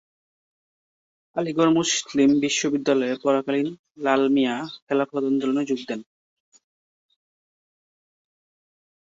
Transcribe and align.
আলীগড় 1.35 1.71
মুসলিম 1.71 2.29
বিশ্ববিদ্যালয়ে 2.41 3.15
পড়াকালীন 3.23 3.67
লাল 3.97 4.21
মিয়া 4.35 4.55
খিলাফত 4.85 5.23
আন্দোলনে 5.23 5.63
যোগ 5.69 5.81
দেন। 5.89 6.01